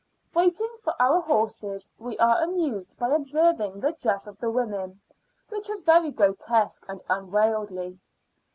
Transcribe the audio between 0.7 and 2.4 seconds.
for our horses, we were